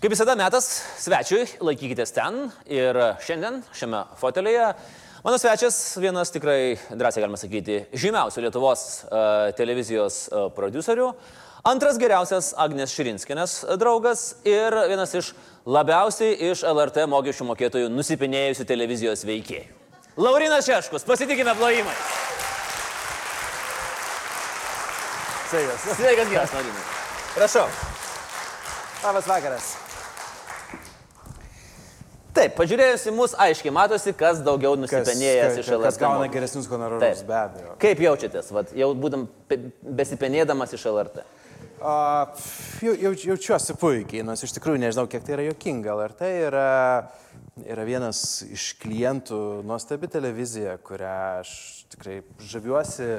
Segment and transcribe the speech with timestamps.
[0.00, 0.64] Kaip visada metas
[0.96, 4.70] svečiui, laikykitės ten ir šiandien šiame fotelėje
[5.20, 11.10] mano svečias vienas tikrai, drąsiai galima sakyti, žymiausių Lietuvos uh, televizijos uh, producerių,
[11.68, 15.34] antras geriausias Agnes Širinskinės draugas ir vienas iš
[15.68, 19.68] labiausiai iš LRT mokesčių mokėtojų nusipinėjusių televizijos veikėjų.
[20.16, 22.00] Laurinas Šeškus, pasitikime plojimais.
[25.52, 25.86] Sveikas.
[26.00, 26.88] Sveikas, geras, Laurinai.
[27.36, 27.68] Prašau.
[29.04, 29.70] Labas vakaras.
[32.36, 35.88] Taip, pažiūrėjus į mus, aiškiai matosi, kas daugiau nusipenėjęs iš LRT.
[35.88, 37.74] Kas gauna geresnius honorarus, be abejo.
[37.82, 41.24] Kaip jaučiatės, vat, jau būdam pe- besipenėdamas iš LRT?
[41.80, 45.94] Pf, jau, jau, jaučiuosi puikiai, nors iš tikrųjų nežinau, kiek tai yra jokinga.
[45.96, 46.66] LRT yra,
[47.64, 51.54] yra vienas iš klientų, nuostabi televizija, kurią aš
[51.90, 53.18] tikrai žaviuosi,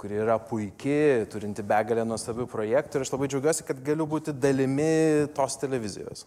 [0.00, 5.28] kuri yra puikiai, turinti begalę nuostabių projektų ir aš labai džiaugiuosi, kad galiu būti dalimi
[5.36, 6.26] tos televizijos.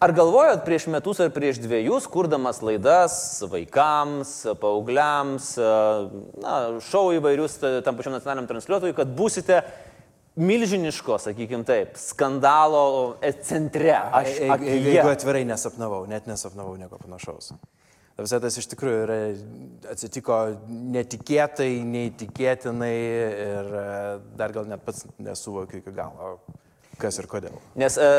[0.00, 3.14] Ar galvojot prieš metus ar prieš dviejus, kurdamas laidas
[3.52, 4.30] vaikams,
[4.62, 5.50] paaugliams,
[6.40, 6.54] na,
[6.88, 9.60] šou įvairius tam pačiam nacionaliniam transliuotojui, kad būsite
[10.40, 13.92] milžiniško, sakykime taip, skandalo centre?
[13.92, 17.52] Aš jeigu atvirai nesapnavau, net nesapnavau nieko panašaus.
[18.20, 19.14] Ta Visą tas iš tikrųjų yra,
[19.88, 20.34] atsitiko
[20.68, 23.84] netikėtai, neįtikėtinai ir e,
[24.36, 26.34] dar gal net pats nesuvokiu iki galo,
[27.00, 27.56] kas ir kodėl.
[27.80, 28.10] Nes e,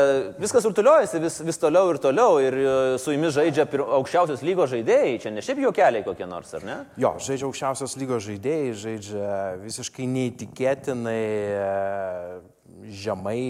[0.42, 4.74] viskas rutuliuojasi vis, vis toliau ir toliau ir e, su jumis žaidžia pir- aukščiausios lygos
[4.74, 6.80] žaidėjai, čia ne šiaip juokeliai kokie nors, ar ne?
[6.98, 11.18] Jo, žaidžia aukščiausios lygos žaidėjai, žaidžia visiškai neįtikėtinai,
[11.62, 13.40] e, žemai,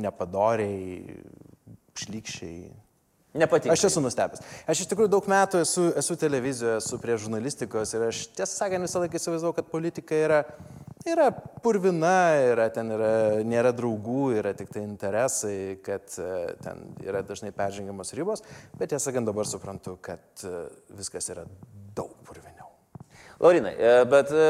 [0.00, 1.20] nepadoriai,
[2.00, 2.70] šlykščiai.
[3.38, 3.76] Nepatinka.
[3.76, 4.42] Aš esu nustebęs.
[4.68, 8.86] Aš iš tikrųjų daug metų esu, esu televizijoje, esu prie žurnalistikos ir aš tiesą sakant
[8.86, 10.40] visą laiką įsivaizdavau, kad politika yra,
[11.06, 11.30] yra
[11.64, 12.14] purvina,
[12.50, 13.12] yra, ten yra,
[13.46, 16.30] nėra draugų, yra tik tai interesai, kad e,
[16.64, 18.44] ten yra dažnai peržengiamos ribos,
[18.78, 20.66] bet tiesą sakant dabar suprantu, kad e,
[20.98, 21.46] viskas yra.
[23.40, 24.46] Laurinai, e, bet e,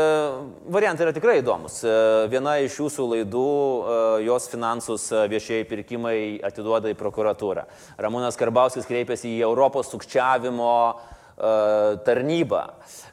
[0.72, 1.74] variantai yra tikrai įdomus.
[1.84, 1.90] E,
[2.32, 3.48] Viena iš jūsų laidų,
[4.24, 6.16] jos finansus viešieji pirkimai
[6.48, 7.66] atiduoda į prokuratūrą.
[8.00, 10.72] Ramūnas Karbauskis kreipėsi į Europos sukčiavimo
[12.04, 12.62] tarnybą.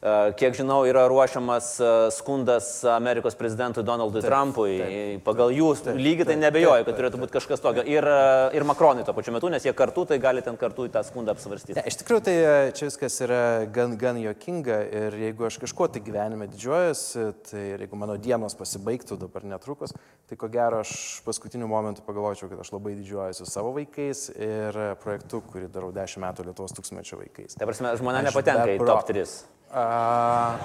[0.06, 4.75] E, Kiek žinau, yra ruošiamas e, skundas Amerikos prezidentui Donaldui taip, Trumpui.
[4.80, 7.86] Taip, Pagal jų lygį tai taip, nebejoju, taip, kad turėtų būti kažkas tokio.
[7.90, 10.94] Ir, e, ir Makronui tuo pačiu metu, nes jie kartu, tai gali ten kartu į
[10.94, 11.78] tą skundą apsvarstyti.
[11.80, 13.41] Ne, iš tikrųjų, tai e, čia viskas yra
[13.74, 19.19] gan, gan jokinga ir jeigu aš kažkuo tai gyvenime didžiuojuosi, tai jeigu mano dienos pasibaigtų
[19.25, 19.96] dabar netrukus,
[20.30, 24.88] tai ko gero aš paskutiniu momentu pagalvočiau, kad aš labai didžiuojuosi savo vaikais ir e,
[25.02, 27.57] projektu, kurį darau 10 metų Lietuvos tūkstantmečio vaikais.
[27.59, 29.36] Tai prasme, žmona nepatenka į top 3.
[29.76, 30.56] A,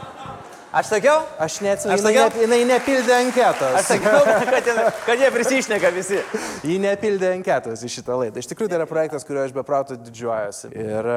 [0.70, 1.24] Aš sakiau?
[1.42, 3.72] aš neatsimenu, Aš jinai, sakiau- ne, jinai nepildė anketos.
[3.74, 4.20] Aš sakiau,
[4.54, 6.20] kad, jie- kad jie prisišneka visi.
[6.70, 8.38] Ji nepildė anketos į šitą laidą.
[8.38, 10.70] Iš tikrųjų, tai yra projektas, kuriuo aš beprauto didžiuojuosi.
[10.78, 11.16] Ir e,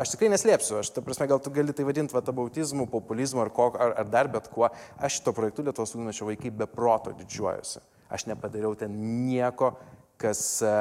[0.00, 3.68] aš tikrai neslėpsiu, aš, ta prasme, gal tu gali tai vadinti vatabautizmu, populizmu ar, ko,
[3.76, 4.70] ar, ar dar bet kuo.
[4.96, 7.84] Aš šito projektu Lietuvos ūkmečio vaikai beproto didžiuojuosi.
[8.08, 8.96] Aš nepadariau ten
[9.28, 9.74] nieko,
[10.20, 10.74] kas, e,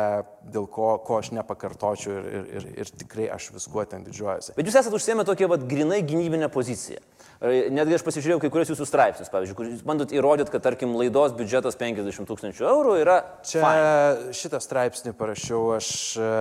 [0.54, 4.54] dėl ko, ko aš nepakartočiau ir, ir, ir, ir tikrai aš viskuo ten didžiuojuosi.
[4.58, 7.02] Bet jūs esate užsiemę tokią vat, grinai gynybinę poziciją.
[7.42, 10.94] E, Netgi aš pasižiūrėjau kai kuriuos jūsų straipsnius, pavyzdžiui, kur jūs bandot įrodyti, kad, tarkim,
[11.00, 13.18] laidos biudžetas 50 tūkstančių eurų yra...
[13.48, 14.32] Čia fine.
[14.38, 16.32] šitą straipsnį parašiau, aš, e,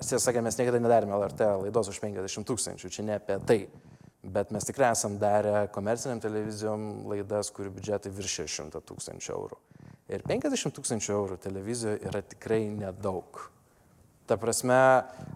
[0.00, 3.60] tiesą sakant, mes niekada nedarėme LRT laidos už 50 tūkstančių, čia ne apie tai.
[4.22, 9.58] Bet mes tikrai esam darę komerciniam televizijom laidas, kurių biudžetai viršė 100 tūkstančių eurų.
[10.12, 13.46] Ir 50 tūkstančių eurų televizijoje yra tikrai nedaug.
[14.28, 14.76] Ta prasme,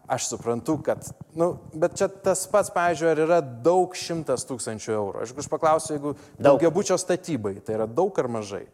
[0.09, 1.03] aš suprantu, kad,
[1.34, 5.25] na, nu, bet čia tas pats, pavyzdžiui, ar yra daug šimtas tūkstančių eurų.
[5.25, 8.66] Aš aš paklausiu, jeigu daugiabučio statybai, tai yra daug ar mažai?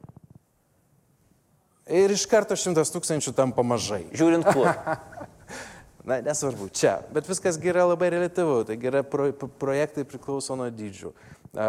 [1.93, 4.05] Ir iš karto šimtas tūkstančių tampa mažai.
[4.15, 4.69] Žiūrint kur.
[6.09, 6.97] Na, nesvarbu, čia.
[7.15, 8.63] Bet viskas yra labai relativu.
[8.67, 11.13] Tai yra pro, pro- projektai priklauso nuo dydžių.
[11.55, 11.67] A,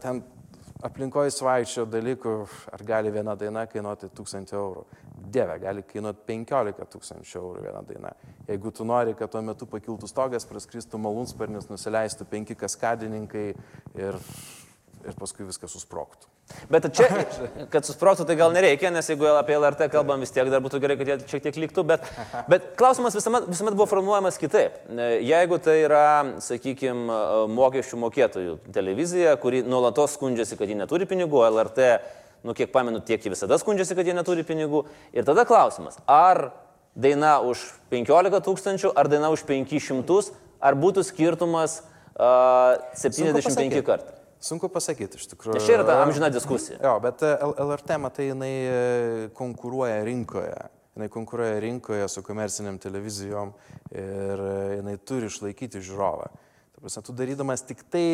[0.00, 0.22] ten
[0.86, 2.34] aplinkoje svaičio dalykų,
[2.72, 4.84] ar gali viena daina kainuoti 1000 eurų.
[5.30, 8.12] Dieve, gali kainuoti 15 tūkstančių eurų viena daina.
[8.48, 13.46] Jeigu tu nori, kad tuo metu pakiltų stogas, praskristų malūnsparnis, nusileistų penki kaskadininkai
[14.00, 14.20] ir,
[15.04, 16.39] ir paskui viskas susproktų.
[16.70, 17.08] Bet čia,
[17.72, 20.96] kad susproktų, tai gal nereikia, nes jeigu apie LRT kalbam vis tiek, dar būtų gerai,
[21.00, 22.06] kad jie šiek tiek liktų, bet,
[22.50, 24.78] bet klausimas visuomet, visuomet buvo formuojamas kitaip.
[25.26, 26.04] Jeigu tai yra,
[26.44, 27.18] sakykime,
[27.56, 31.90] mokesčių mokėtojų televizija, kuri nuolatos skundžiasi, kad ji neturi pinigų, LRT,
[32.46, 34.84] nu kiek pamenu, tiek ji visada skundžiasi, kad jie neturi pinigų.
[35.16, 36.52] Ir tada klausimas, ar
[36.94, 41.80] daina už 15 tūkstančių, ar daina už 500, ar būtų skirtumas
[42.14, 43.84] uh, 75 pasakyti.
[43.86, 44.19] kartų.
[44.40, 45.58] Sunku pasakyti, iš tikrųjų.
[45.58, 46.78] Nes čia yra ta amžina diskusija.
[46.80, 48.76] Jo, bet e, LRT, matai, jinai e,
[49.36, 50.60] konkuruoja rinkoje.
[50.96, 53.52] jinai konkuruoja rinkoje su komerciniam televizijom
[53.92, 54.42] ir
[54.80, 56.26] jinai turi išlaikyti žiūrovą.
[56.74, 58.04] Ta prasme, tu darydamas tik tai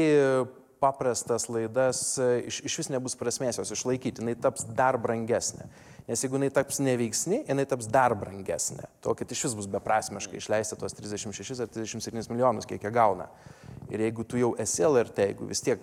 [0.81, 5.69] paprastas laidas, iš, iš vis nebus prasmės jos išlaikyti, jinai taps dar brangesnė.
[6.07, 8.87] Nes jeigu jinai taps neveiksni, jinai taps dar brangesnė.
[9.03, 13.31] To, kad iš vis bus beprasmiškai išleisti tos 36 ar 37 milijonus, kiek jie gauna.
[13.91, 15.83] Ir jeigu tu jau esi LRT, jeigu vis tiek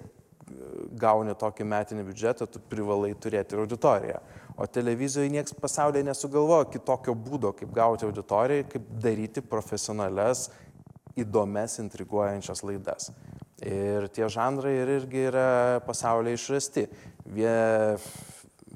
[1.00, 4.20] gauni tokį metinį biudžetą, tu privalai turėti ir auditoriją.
[4.58, 10.50] O televizijoje niekas pasaulyje nesugalvojo kitokio būdo, kaip gauti auditoriją, kaip daryti profesionales,
[11.18, 13.10] įdomias, intriguojančias laidas.
[13.64, 15.48] Ir tie žanrai ir irgi yra
[15.88, 16.86] pasaulyje išrasti.
[17.34, 17.56] Vie,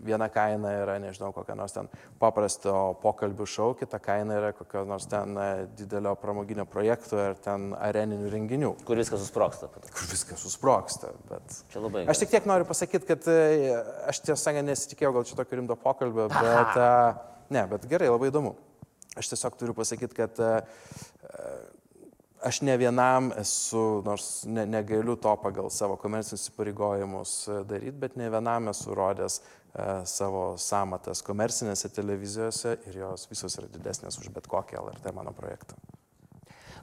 [0.03, 1.89] viena kaina yra, nežinau, kokia nors ten
[2.21, 5.47] paprasto pokalbių šau, kita kaina yra kokio nors ten e,
[5.79, 8.73] didelio pramoginio projekto ar ten areninių renginių.
[8.87, 9.71] Kur viskas susproksta.
[9.87, 11.13] Kur viskas susproksta.
[11.31, 11.59] Bet...
[11.73, 12.05] Čia labai.
[12.11, 13.73] Aš tik tiek noriu pasakyti, kad e,
[14.11, 16.77] aš tiesą sakant nesitikėjau gal čia tokio rimto pokalbio, bet...
[16.77, 18.55] Uh, ne, bet gerai, labai įdomu.
[19.17, 20.37] Aš tiesiog turiu pasakyti, kad
[22.45, 27.37] aš ne vienam esu, nors ne, negaliu to pagal savo komercinius įpareigojimus
[27.69, 29.41] daryti, bet ne vienam esu rodęs
[29.77, 35.33] E, savo samatas komercinėse televizijose ir jos visos yra didesnės už bet kokį LRT mano
[35.37, 35.77] projektą.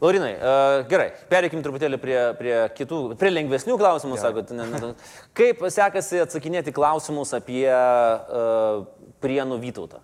[0.02, 4.24] Laurinai, uh, gerai, pereikim truputėlį prie, prie kitų, prie lengvesnių klausimų, ja.
[4.26, 4.50] sakot.
[4.52, 4.90] Ne, ne,
[5.38, 8.82] kaip sekasi atsakinėti klausimus apie uh,
[9.22, 10.02] Prienų Vytautą?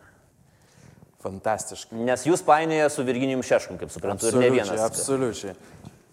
[1.20, 1.99] Fantastiškai.
[2.06, 4.87] Nes jūs painėje su Virginijum Šeškum, kaip suprantu, ir ne vienas.
[4.87, 5.56] Absoliučiai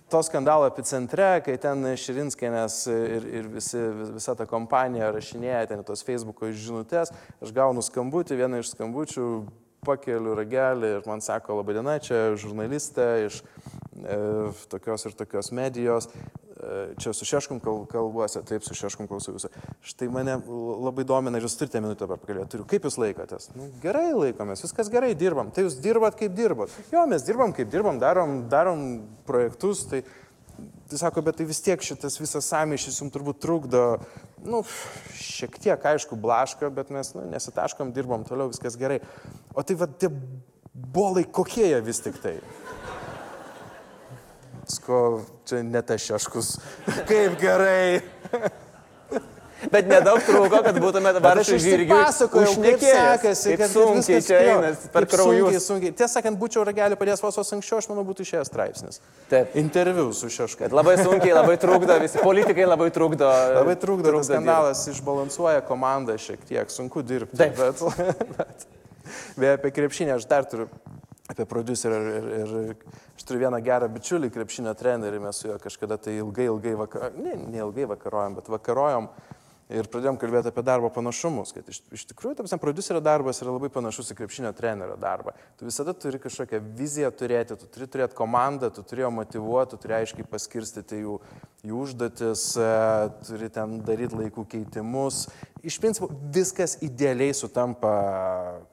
[0.10, 3.80] to skandalo epicentre, kai ten Širinskinės ir, ir visi,
[4.16, 7.12] visa ta kompanija rašinėja ten tos Facebook'o žinutės,
[7.44, 9.28] aš gaunu skambutį, vieną iš skambučių
[9.88, 14.18] pakeliu ragelį ir man sako, laba diena, čia žurnalistė iš e,
[14.72, 16.10] tokios ir tokios medijos,
[17.02, 19.52] čia su Šeškum kalbuosi, taip, su Šeškum klausau jūsų.
[19.86, 20.38] Štai mane
[20.88, 22.52] labai domina ir jūs turite minutę dabar pakalbėti.
[22.56, 23.50] Turiu, kaip jūs laikotės?
[23.58, 25.52] Nu, gerai laikomės, viskas gerai, dirbam.
[25.54, 26.74] Tai jūs dirbat kaip dirbat.
[26.94, 28.86] Jo, mes dirbam kaip dirbam, darom, darom
[29.30, 29.86] projektus.
[29.92, 30.02] Tai,
[30.90, 33.84] tai sako, bet tai vis tiek šitas visas samišys jums turbūt trukdo,
[34.48, 34.64] nu,
[35.20, 39.02] šiek tiek, aišku, blaška, bet mes nu, nesitaškom, dirbam toliau, viskas gerai.
[39.54, 40.10] O tai vad tie
[40.74, 42.38] bolai kokie jie vis tik tai?
[44.68, 45.02] Sko,
[45.48, 46.54] čia net aš šeškus.
[47.08, 48.02] Kaip gerai.
[49.72, 51.96] Bet nedaug trūko, kad būtume dabar aš žirgiu.
[51.96, 55.40] Pasakoju, kaip sekasi, kaip sunkiai čia einas per kraujus.
[55.40, 55.94] Sunkiai, sunkiai.
[55.98, 59.02] Tiesą sakant, būčiau ragelį padėjęs vos vos anksčiau, aš manau, būtų išėjęs straipsnis.
[59.32, 59.56] Taip.
[59.58, 60.70] Interviu su šeškai.
[60.78, 63.32] Labai sunkiai, labai trukdo, visi politikai labai trukdo.
[63.58, 65.00] Labai trukdo, trukdo skandalas dirbt.
[65.00, 67.40] išbalansuoja komandą šiek tiek, sunku dirbti.
[67.42, 67.58] Taip.
[67.58, 67.82] Bet,
[68.38, 68.70] bet,
[69.42, 70.70] bet apie krepšinį aš dar turiu
[71.32, 75.58] apie producerį ir, ir, ir aš turiu vieną gerą bičiulį, krepšinio trenerį, mes su juo
[75.62, 79.12] kažkada tai ilgai, ilgai vakarojom, ne, ne ilgai vakarojom, bet vakarojom
[79.68, 83.70] ir pradėjom kalbėti apie darbo panašumus, kad iš, iš tikrųjų, tam producerio darbas yra labai
[83.74, 85.34] panašus į krepšinio trenerio darbą.
[85.60, 89.82] Tu visada turi kažkokią viziją turėti, tu turi turėti komandą, tu turi jo motivuoti, tu
[89.84, 91.18] turi aiškiai paskirstyti jų,
[91.68, 92.72] jų užduotis, e,
[93.28, 95.26] turi ten daryti laikų keitimus.
[95.68, 97.94] Iš principo viskas idealiai sutampa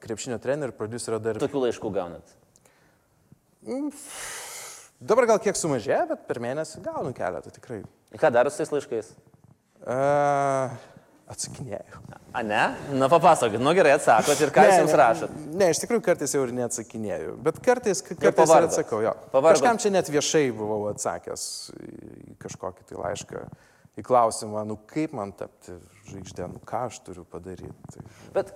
[0.05, 1.43] krepšinio trenerių ir producerio darbui.
[1.43, 2.35] Tokių laiškų gaunat?
[3.65, 3.91] Mm,
[5.01, 7.81] dabar gal kiek sumažėjo, bet per mėnesį gaunu keletą tikrai.
[8.15, 9.09] Ką daro su tais laiškais?
[9.85, 10.75] Uh,
[11.33, 12.01] atsakinėjau.
[12.35, 12.61] A ne?
[12.93, 15.35] Na papasakokit, nu gerai atsakot ir ką ne, jūs jums rašot.
[15.39, 19.01] Ne, ne, iš tikrųjų kartais jau ir neatsakinėjau, bet kartais, kartais ir atsakau.
[19.05, 19.15] Jo.
[19.33, 19.61] Pavargot.
[19.61, 21.47] Kažkam čia net viešai buvau atsakęs
[21.79, 23.43] į kažkokį tai laišką,
[23.95, 25.77] į klausimą, nu kaip man tapti
[26.11, 28.05] žvaigždė, nu ką aš turiu padaryti.
[28.35, 28.53] Bet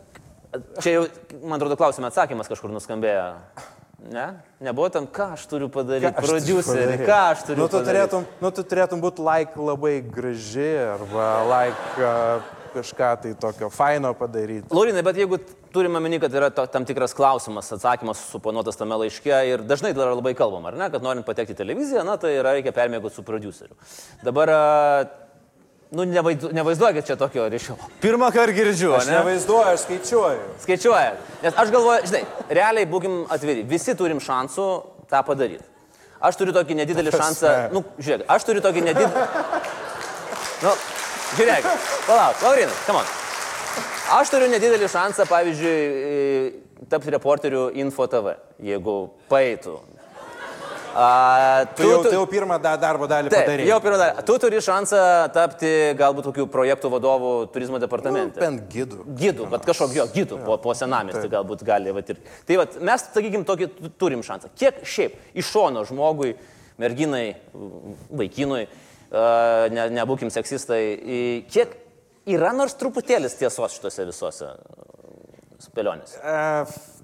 [0.83, 1.09] čia jau,
[1.41, 3.31] man atrodo, klausime atsakymas kažkur nuskambėjo.
[4.07, 4.39] Ne?
[4.63, 7.89] Nebuvo tam, ką aš turiu padaryti, producerį, ką aš turiu nu, tu padaryti.
[7.89, 14.13] Turėtum, nu, tu turėtum būti like labai graži arba like uh, kažką tai tokio faino
[14.17, 14.71] padaryti.
[14.73, 15.39] Laurinai, bet jeigu
[15.75, 20.13] turime meni, kad yra to, tam tikras klausimas, atsakymas suponuotas tame laiške ir dažnai dar
[20.15, 23.25] labai kalbam, ar ne, kad norint patekti į televiziją, na tai yra reikia permėgoti su
[23.27, 23.75] produceriu.
[24.23, 25.28] Dabar uh,
[25.89, 27.73] Nu, nevaizduokit čia tokio ryšio.
[28.01, 29.15] Pirmą kartą girdžiu, aš ne?
[29.17, 30.43] Nevaizduoju, aš skaičiuoju.
[30.61, 31.15] Skaičiuoja.
[31.41, 32.21] Nes aš galvoju, žinai,
[32.53, 34.67] realiai būkim atviri, visi turim šansų
[35.09, 35.65] tą padaryti.
[36.21, 39.25] Aš turiu tokį nedidelį šansą, nu, žiūrėk, aš turiu tokį nedidelį...
[40.61, 40.77] Nu,
[41.39, 41.69] žiūrėk,
[42.05, 43.13] palauk, Laurinai, come on.
[44.19, 45.77] Aš turiu nedidelį šansą, pavyzdžiui,
[46.91, 48.99] tapti reporteriu Info TV, jeigu
[49.31, 49.79] paeitų
[50.95, 53.67] A, tu, tu, jau, tu jau pirmą darbo dalį taip, padarei.
[53.69, 54.23] Jau pirmą dalį.
[54.25, 55.01] Tu turi šansą
[55.35, 58.39] tapti galbūt tokių projektų vadovų turizmo departamente.
[58.39, 59.03] Nu, bent gidų.
[59.19, 61.93] Gidų, bet kažkokio gidų po, po senamestį galbūt gali.
[61.95, 63.69] Vat, ir, tai vat, mes, sakykim, tokį
[64.01, 64.51] turim šansą.
[64.57, 66.33] Kiek šiaip iš šono žmogui,
[66.81, 67.25] merginai,
[68.09, 68.65] vaikinui,
[69.75, 70.81] ne, nebūkim seksistai,
[71.51, 71.75] kiek
[72.29, 74.53] yra nors truputėlis tiesos šituose visuose
[75.59, 76.21] spėlionėse?
[76.23, 76.98] Uh,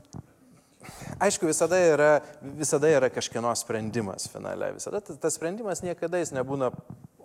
[1.23, 2.11] aišku, visada yra,
[2.59, 4.73] visada yra kažkieno sprendimas finale.
[4.77, 6.71] Visada tas, tas sprendimas niekada jis nebūna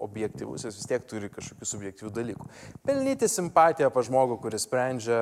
[0.00, 2.48] objektivus, jis vis tiek turi kažkokių subjektyvių dalykų.
[2.86, 5.20] Pelnyti simpatiją pa žmogų, kuris sprendžia,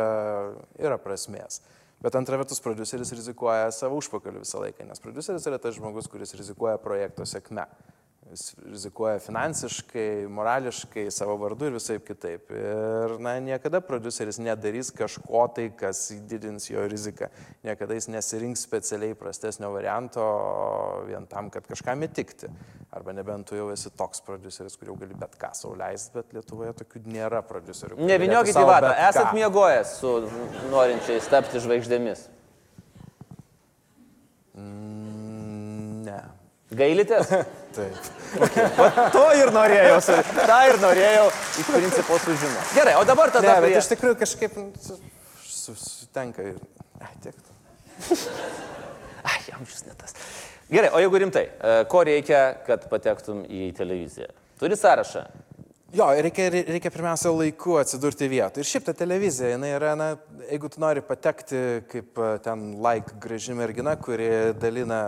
[0.79, 1.63] yra prasmės.
[1.99, 6.37] Bet antra vertus, produceris rizikuoja savo užpakaliu visą laiką, nes produceris yra tas žmogus, kuris
[6.39, 7.65] rizikuoja projekto sėkme.
[8.29, 12.51] Jis rizikuoja finansiškai, morališkai, savo vardu ir visai kitaip.
[12.53, 17.31] Ir na, niekada produceris nedarys kažko tai, kas didins jo riziką.
[17.65, 20.27] Niekada jis nesirinks specialiai prastesnio varianto
[21.09, 22.53] vien tam, kad kažkam įtikti.
[22.93, 26.77] Arba nebent tu jau esi toks produceris, kur jau gali bet ką sauliaisti, bet Lietuvoje
[26.83, 27.97] tokių nėra producerių.
[28.13, 30.15] Neviniokit į vatą, esat miegojęs su
[30.69, 32.29] norinčiais tapti žvaigždėmis.
[34.59, 35.08] Mm.
[36.77, 37.31] Gailitės?
[37.79, 38.09] Taip.
[38.77, 39.99] Va, to ir norėjau,
[40.37, 41.27] tą ir norėjau
[41.63, 42.75] iš principo sužinoti.
[42.77, 43.47] Gerai, o dabar tada...
[43.47, 44.99] Ne, bet prie- iš tikrųjų kažkaip nu, su-
[45.49, 46.59] su- sutenka ir...
[47.01, 47.39] Ai, tiek.
[49.29, 50.17] Ai, jam šis netas.
[50.69, 54.29] Gerai, o jeigu rimtai, e, ko reikia, kad patektum į televiziją?
[54.61, 55.23] Turi sąrašą.
[55.89, 58.61] Jo, reikia, reikia pirmiausia laiku atsidurti vietoje.
[58.61, 60.09] Ir šiaip ta televizija, jinai yra, na,
[60.51, 64.27] jeigu tu nori patekti kaip e, ten like graži mergina, kuri
[64.61, 64.99] dalina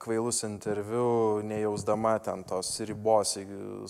[0.00, 3.34] kvailus interviu, nejausdama ten tos ribos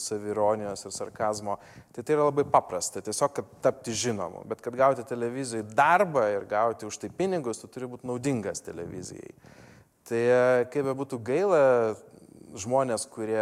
[0.08, 1.54] savironijos ir sarkazmo,
[1.94, 2.98] tai tai yra labai paprasta.
[2.98, 4.42] Tiesiog, kad tapti žinomu.
[4.50, 9.36] Bet kad gauti televizijai darbą ir gauti už tai pinigus, tu turi būti naudingas televizijai.
[10.10, 10.44] Tai e,
[10.74, 11.62] kaip be būtų gaila,
[12.56, 13.40] žmonės, kurie,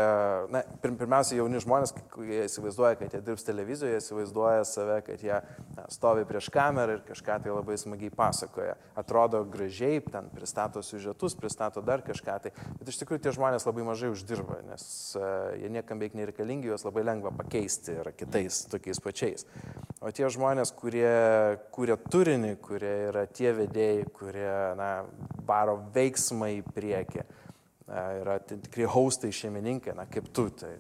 [0.53, 5.37] na, pir- pirmiausia, jauni žmonės, kurie įsivaizduoja, kad jie dirbs televizijoje, įsivaizduoja save, kad jie
[5.77, 8.77] na, stovi prieš kamerą ir kažką tai labai smagiai pasakoja.
[8.99, 13.87] Atrodo gražiai, ten pristato siužetus, pristato dar kažką tai, bet iš tikrųjų tie žmonės labai
[13.87, 14.87] mažai uždirba, nes
[15.19, 19.47] uh, jie niekam beveik nereikalingi, juos labai lengva pakeisti yra kitais tokiais pačiais.
[20.05, 21.09] O tie žmonės, kurie
[21.75, 24.91] kūrė turinį, kurie yra tie vedėjai, kurie, na,
[25.49, 27.25] varo veiksmą į priekį,
[27.89, 30.49] yra ti- tikri haustai šeimininkai, na, kaip tu.
[30.51, 30.73] Tai,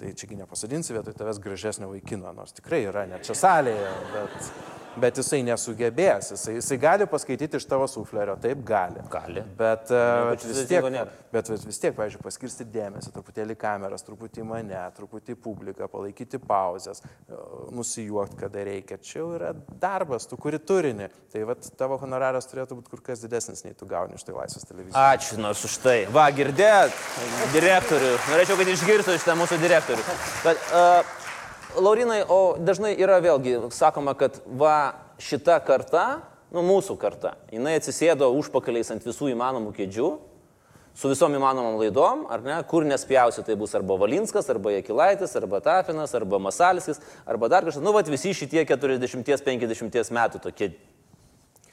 [0.00, 4.52] tai čiagi nepasadinsi vietoj tavęs gražesnio vaikino, nors tikrai yra, net čia salėje, bet,
[4.98, 9.02] bet jisai nesugebės, jisai, jisai gali paskaityti iš tavo suflerio, taip gali.
[9.12, 9.44] Gali.
[9.58, 10.88] Bet, e, bet vis tiek,
[11.32, 17.02] bet vis- vis tiek, pavyzdžiui, paskirsti dėmesį, truputėlį kameras, truputį mane, truputį publiką, palaikyti pauzes,
[17.04, 17.38] e,
[17.70, 18.98] nusijuokti, kada reikia.
[18.98, 21.10] Čia jau yra darbas, tu kuri turinį.
[21.32, 24.66] Tai vat, tavo honoraras turėtų būti kur kas didesnis, nei tu gauni iš tai laisvės
[24.66, 24.98] televizijos.
[24.98, 26.06] Ačiū nors už tai.
[26.10, 26.92] Va, girdėt,
[27.54, 28.12] direktorių.
[28.30, 30.02] Norėčiau, kad išgirstų šitą mūsų direktorių.
[30.44, 31.16] Bet, uh,
[31.78, 38.26] Laurinai, o dažnai yra vėlgi sakoma, kad va šita karta, nu mūsų karta, jinai atsisėdo
[38.40, 40.08] užpakaliais ant visų įmanomų kėdžių,
[40.98, 45.60] su visom įmanomom laidom, ar ne, kur nespjausi, tai bus arba Valinskas, arba Jekilaitis, arba
[45.62, 47.84] Tafinas, arba Masalskis, arba dar kažkas.
[47.84, 50.72] Nu, va, visi šitie 40-50 metų tokie,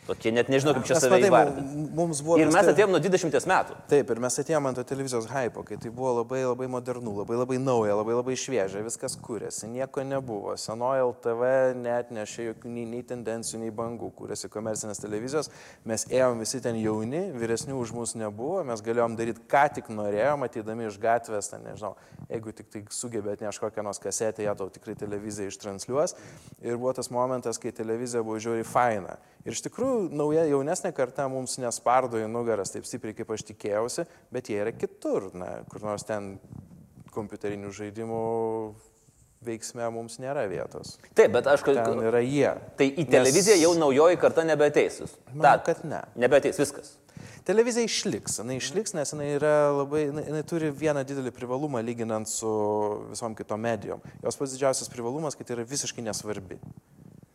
[0.07, 2.41] tokie, net nežinau, kaip čia Mes save įvardinti.
[2.41, 3.77] Ir mes atėjom nuo 20 metų.
[3.91, 7.39] Taip, ir mes atėjome ant to televizijos hypo, kai tai buvo labai labai modernu, labai
[7.41, 10.55] labai nauja, labai labai šviežia, viskas kūrėsi, nieko nebuvo.
[10.59, 15.51] Senoji LTV net nešė jokių nei, nei tendencijų, nei bangų, kūrėsi komercinės televizijos,
[15.87, 20.45] mes ėjom visi ten jauni, vyresnių už mus nebuvo, mes galėjom daryti ką tik norėjom,
[20.47, 21.95] ateidami iš gatvės, ten nežinau,
[22.31, 26.15] jeigu tik tai sugebėt neš kokią nors kasetę, ją tau tikrai televizija ištranšiuos.
[26.63, 29.17] Ir buvo tas momentas, kai televizija buvo žiauriai faina.
[29.47, 34.05] Ir iš tikrųjų, nauja jaunesnė karta mums nespardo į nugaras taip stipriai, kaip aš tikėjausi,
[34.31, 36.35] bet jie yra kitur, na, kur nors ten
[37.15, 38.21] kompiuterinių žaidimų
[39.47, 40.95] veiksme mums nėra vietos.
[41.15, 42.01] Taip, bet aš Ten kalbu.
[42.09, 42.49] yra jie.
[42.77, 45.01] Tai į televiziją jau naujoji karta nebeateis.
[45.03, 46.01] Jūs- Manau, kad ne.
[46.15, 46.95] Nebeateis viskas.
[47.47, 52.49] Televizija išliks, jinai išliks, nes jinai labai, jinai, turi vieną didelį privalumą lyginant su
[53.13, 54.01] visom kitom medijom.
[54.21, 56.57] Jos pats didžiausias privalumas, kad yra visiškai nesvarbi.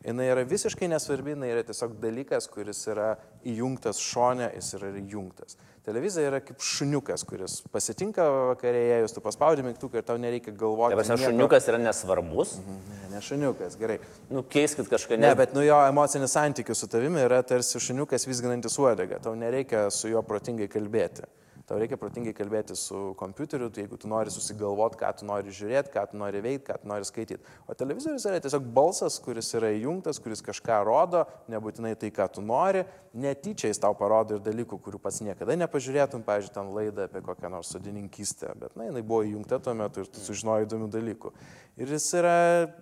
[0.02, 3.12] Jinai yra visiškai nesvarbi, jinai yra tiesiog dalykas, kuris yra
[3.46, 5.58] įjungtas šone, jis yra įjungtas.
[5.86, 10.94] Televizija yra kaip šuniukas, kuris pasitinka vakarėje, jūs tu paspaudži mygtuką ir tau nereikia galvoti.
[10.94, 11.24] Dabar nieko.
[11.24, 12.52] šuniukas yra nesvarbus.
[12.66, 13.98] Ne, ne šuniukas, gerai.
[14.30, 15.18] Nu, keiskit kažką.
[15.18, 19.18] Ne, bet nu jo emocinis santykis su tavimi yra tarsi šuniukas visginantis uodegą.
[19.22, 21.26] Tau nereikia su juo protingai kalbėti.
[21.68, 25.92] Tau reikia protingai kalbėti su kompiuteriu, tai jeigu tu nori susigalvoti, ką tu nori žiūrėti,
[25.94, 27.54] ką tu nori veikti, ką tu nori skaityti.
[27.70, 32.44] O televizorius yra tiesiog balsas, kuris yra įjungtas, kuris kažką rodo, nebūtinai tai, ką tu
[32.44, 32.82] nori,
[33.14, 37.52] netyčia jis tau parodo ir dalykų, kurių pats niekada nepažiūrėtum, pavyzdžiui, ten laidą apie kokią
[37.52, 41.34] nors sodininkystę, bet na, jinai buvo įjungta tuo metu ir tu sužinojai įdomių dalykų.
[41.78, 42.36] Ir jis yra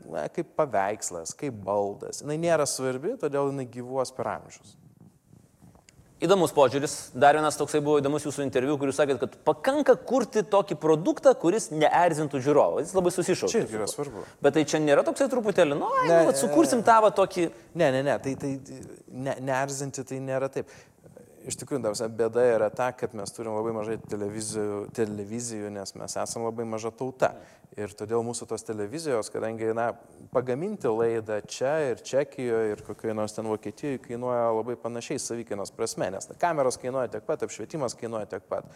[0.08, 2.24] na, kaip paveikslas, kaip baldas.
[2.24, 4.79] Jis nėra svarbi, todėl jinai gyvuos per amžius.
[6.20, 6.94] Įdomus požiūris.
[7.16, 11.32] Dar vienas toksai buvo įdomus jūsų interviu, kur jūs sakėt, kad pakanka kurti tokį produktą,
[11.40, 12.82] kuris neerzintų žiūrovų.
[12.84, 13.62] Jis labai susišaukia.
[13.64, 14.26] Čia yra svarbu.
[14.44, 17.46] Bet tai čia nėra toksai truputėlį, nu, Ne, nu, vat sukursim tavo tokį...
[17.80, 18.52] Ne, ne, ne, tai, tai
[19.08, 20.68] ne, neerzinti tai nėra taip.
[21.48, 26.16] Iš tikrųjų, davsia, bėda yra ta, kad mes turim labai mažai televizijų, televizijų, nes mes
[26.22, 27.32] esame labai maža tauta.
[27.78, 29.92] Ir todėl mūsų tos televizijos, kadangi, na,
[30.34, 36.10] pagaminti laidą čia ir Čekijoje ir kokioje nors ten Vokietijoje kainuoja labai panašiai savikainos prasme,
[36.10, 38.66] nes na, kameros kainuoja tiek pat, apšvietimas kainuoja tiek pat.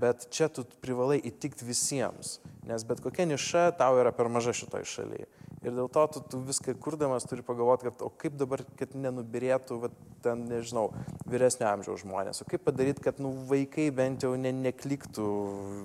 [0.00, 2.38] Bet čia tu privalai įtikti visiems,
[2.68, 5.26] nes bet kokia niša tau yra per maža šitoj šalyje.
[5.60, 9.76] Ir dėl to tu, tu viską kurdamas turi pagalvoti, kad o kaip dabar, kad nenubirėtų,
[9.82, 9.90] va,
[10.24, 10.86] ten, nežinau,
[11.28, 15.26] vyresnio amžiaus žmonės, o kaip padaryti, kad nu, vaikai bent jau ne, nekliktų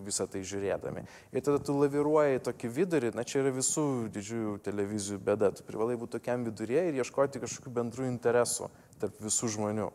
[0.08, 1.03] visą tai žiūrėdami.
[1.36, 6.00] Ir tada tu laviruoji tokį vidurį, na čia yra visų didžiųjų televizijų bėda, tu privalai
[6.00, 8.72] būti tokiam vidurėje ir ieškoti kažkokių bendrų interesų
[9.03, 9.91] tarp visų žmonių.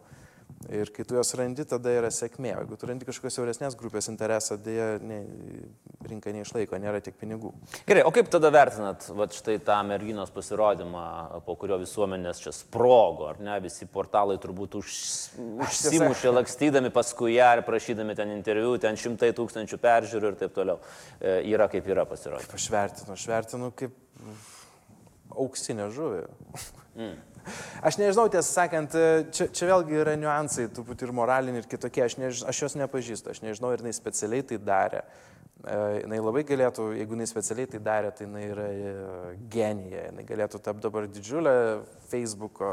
[0.71, 2.53] Ir kai tu juos randi, tada yra sėkmė.
[2.53, 5.19] Jeigu tu randi kažkokios siauresnės grupės interesą, dėja ne,
[6.07, 7.53] rinka neišlaiko, nėra tiek pinigų.
[7.89, 11.05] Gerai, o kaip tada vertinat va, štai tą merginos pasirodymą,
[11.47, 14.93] po kurio visuomenės čia sprogo, ar ne, visi portalai turbūt už,
[15.67, 20.79] užsimušė lakstydami paskui ją ir prašydami ten interviu, ten šimtai tūkstančių peržiūrų ir taip toliau.
[21.19, 22.55] E, yra kaip yra pasirodyti.
[22.57, 23.97] Aš vertinu, aš vertinu kaip
[25.31, 26.25] auksinę žuvį.
[26.99, 27.19] Mm.
[27.87, 28.95] Aš nežinau, tiesą sakant,
[29.35, 33.33] čia, čia vėlgi yra niuansai, truputį ir moraliniai, ir kitokie, aš, než, aš jos nepažįstu,
[33.33, 35.05] aš nežinau, ir jinai specialiai tai darė.
[35.61, 38.93] E, jinai labai galėtų, jeigu jinai specialiai tai darė, tai jinai yra e,
[39.53, 41.57] genija, jinai galėtų tapti dabar didžiulę
[42.13, 42.71] Facebook'o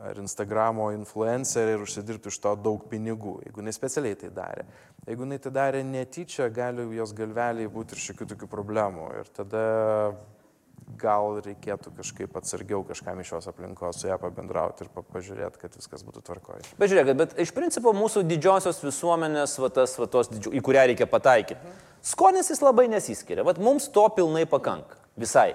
[0.00, 4.64] ar Instagramo influencerį ir užsidirbti iš to daug pinigų, jeigu jinai specialiai tai darė.
[5.04, 9.08] Jeigu jinai tai darė netyčia, gali jos galveliai būti ir šiokių tokių problemų.
[9.20, 9.64] Ir tada
[11.00, 16.04] gal reikėtų kažkaip atsargiau kažkam iš šios aplinkos su ją pabendrauti ir pažiūrėti, kad viskas
[16.06, 16.62] būtų tvarkoje.
[16.78, 20.86] Bet žiūrėkit, bet iš principo mūsų didžiosios visuomenės, va tas, va tos, didžiu, į kurią
[20.92, 21.74] reikia pataikyti,
[22.12, 23.44] skonis jis labai nesiskiria.
[23.46, 24.98] Vat mums to pilnai pakanka.
[25.18, 25.52] Visai.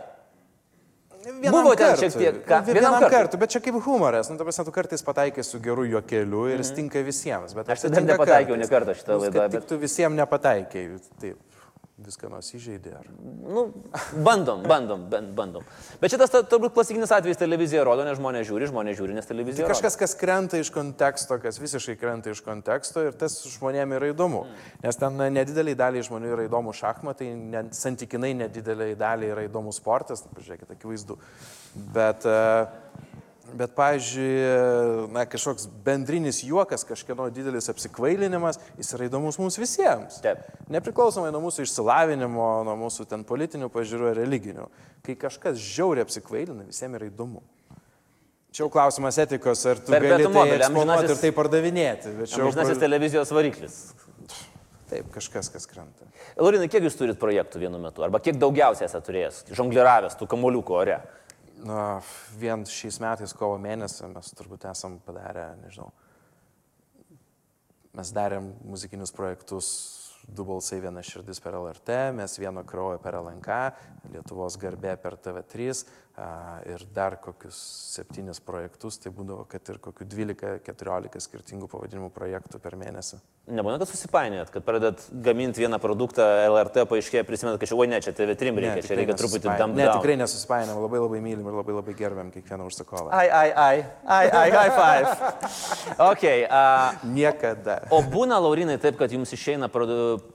[1.28, 2.36] Vienam Buvo ten kartu, šiek tiek.
[2.46, 2.60] Ką?
[2.64, 3.16] Vienam, vienam kartu.
[3.16, 4.30] kartu, bet čia kaip humoras.
[4.32, 6.76] Nu, tu kartais pataikai su geru juokeliu ir mm -hmm.
[6.76, 7.56] tinka visiems.
[7.58, 9.50] aš, aš dar nepataikiau ne kartą šitą laidą.
[9.52, 11.00] Bet tu visiems nepataikiai.
[11.20, 11.47] Taip
[11.98, 12.92] viską nors įžeidė.
[13.00, 13.08] Ar...
[13.26, 13.64] Nu,
[14.26, 15.66] bandom, bandom, bandom.
[16.02, 19.66] Bet šitas turbūt klasikinis atvejis televizija rodo, nes žmonės žiūri, žmonės žiūri, nes televizija.
[19.66, 20.04] Tai kažkas, rodo.
[20.04, 24.44] kas krenta iš konteksto, kas visiškai krenta iš konteksto ir tas žmonėms yra įdomu.
[24.46, 24.68] Mm.
[24.86, 30.22] Nes ten nedideliai daliai žmonių yra įdomu šachmatai, ne, santykinai nedideliai daliai yra įdomu sportas,
[30.28, 31.18] nu, pažiūrėkite, akivaizdu.
[31.98, 32.70] Bet uh,
[33.56, 40.20] Bet, pavyzdžiui, na, kažkoks bendrinis juokas, kažkieno didelis apsikvailinimas, jis yra įdomus mums visiems.
[40.24, 40.42] Taip.
[40.74, 44.68] Nepriklausomai nuo mūsų išsilavinimo, nuo mūsų ten politinių pažiūrų ar religinių.
[45.06, 47.46] Kai kažkas žiauriai apsikvailina, visiems yra įdomu.
[48.52, 52.14] Čia jau klausimas etikos, ar tu gali tai eksponuoti ir tai pardavinėti.
[52.32, 53.80] Jau žinasis televizijos variklis.
[54.88, 56.08] Taip, kažkas, kas krenta.
[56.40, 58.06] Laurinai, kiek jūs turit projektų vienu metu?
[58.08, 59.42] Arba kiek daugiausiai esate turėjęs?
[59.58, 61.02] Žongliravęs tų kamuoliukų ore?
[61.68, 62.00] Na,
[62.40, 65.90] vien šiais metais kovo mėnesį mes turbūt esam padarę, nežinau,
[67.98, 69.70] mes darėm muzikinius projektus
[70.28, 73.58] du balsai viena širdis per LRT, mes vieno kraujo per LNK,
[74.14, 75.72] Lietuvos garbė per TV3
[76.66, 77.58] ir dar kokius
[77.94, 83.20] septynis projektus, tai būdavo, kad ir kokių 12-14 skirtingų pavadinimų projektų per mėnesį.
[83.48, 88.02] Nebūna, kad susipainėt, kad pradedat gaminti vieną produktą, LRT paaiškėja, prisimenat, kad čia, oi ne,
[88.04, 89.76] čia TV3 reikia, ne, čia reikia truputį dam.
[89.78, 93.14] Ne, tikrai nesusipainėm, labai labai mylim ir labai labai gerbėm kiekvieną užsakovą.
[93.16, 95.14] Ai, ai, ai, ai, ai, high five.
[96.10, 96.26] ok.
[96.28, 97.78] Uh, Niekada.
[97.96, 99.88] O būna, Laurinai, taip, kad jums išeina pro,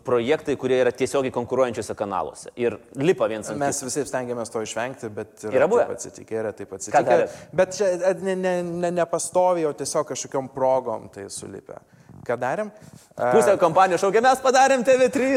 [0.08, 3.66] projektai, kurie yra tiesiogiai konkuruojančiose kanaluose ir lipa viens ant kito.
[3.66, 5.86] Mes visi stengiamės to išvengti, bet yra, yra buvę.
[5.88, 7.18] Taip atsitikę, yra taip atsitikę.
[7.52, 11.80] Bet čia ne, ne, ne, ne pastoviai, o tiesiog kažkokiam progom tai sulipė
[12.26, 12.70] ką darėm.
[13.18, 15.30] Pusę kompanijos šaukia, mes padarėm TV3,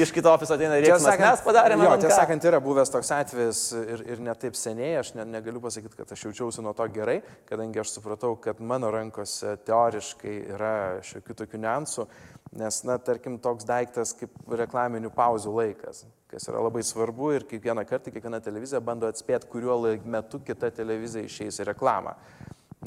[0.00, 1.84] iš kito ofiso ateina reikia, mes padarėm.
[1.84, 5.98] Jo, tiesą sakant, yra buvęs toks atvejis ir, ir netaip seniai, aš ne, negaliu pasakyti,
[6.00, 7.18] kad aš jaučiausi nuo to gerai,
[7.48, 10.74] kadangi aš supratau, kad mano rankose teoriškai yra
[11.06, 12.08] šiokių tokių niuansų,
[12.56, 17.84] nes, na, tarkim, toks daiktas kaip reklaminių pauzių laikas kas yra labai svarbu ir kiekvieną
[17.84, 19.76] kartą kiekviena televizija bando atspėti, kuriuo
[20.08, 22.14] metu kita televizija išeis į reklamą.